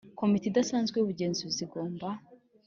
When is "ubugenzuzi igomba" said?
1.03-2.07